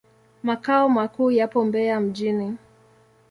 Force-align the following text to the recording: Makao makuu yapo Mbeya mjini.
Makao 0.43 0.89
makuu 0.89 1.31
yapo 1.31 1.65
Mbeya 1.65 1.99
mjini. 1.99 2.57